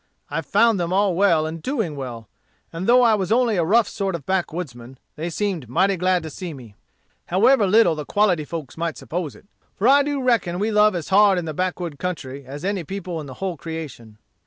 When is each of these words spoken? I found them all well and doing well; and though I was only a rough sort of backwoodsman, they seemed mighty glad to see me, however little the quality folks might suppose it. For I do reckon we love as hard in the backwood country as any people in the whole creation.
I 0.31 0.41
found 0.41 0.79
them 0.79 0.91
all 0.91 1.13
well 1.13 1.45
and 1.45 1.61
doing 1.61 1.95
well; 1.95 2.27
and 2.73 2.87
though 2.87 3.03
I 3.03 3.13
was 3.13 3.31
only 3.31 3.55
a 3.55 3.63
rough 3.63 3.87
sort 3.87 4.15
of 4.15 4.25
backwoodsman, 4.25 4.97
they 5.15 5.29
seemed 5.29 5.69
mighty 5.69 5.95
glad 5.95 6.23
to 6.23 6.31
see 6.31 6.55
me, 6.55 6.73
however 7.27 7.67
little 7.67 7.93
the 7.93 8.03
quality 8.03 8.43
folks 8.43 8.75
might 8.77 8.97
suppose 8.97 9.35
it. 9.35 9.45
For 9.75 9.87
I 9.87 10.01
do 10.01 10.19
reckon 10.23 10.57
we 10.57 10.71
love 10.71 10.95
as 10.95 11.09
hard 11.09 11.37
in 11.37 11.45
the 11.45 11.53
backwood 11.53 11.99
country 11.99 12.43
as 12.47 12.65
any 12.65 12.83
people 12.83 13.19
in 13.21 13.27
the 13.27 13.35
whole 13.35 13.57
creation. 13.57 14.17